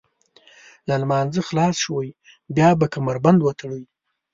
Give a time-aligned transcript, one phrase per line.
[0.87, 2.09] له لمانځه خلاص شوئ
[2.55, 3.83] بیا به کمربند وتړئ.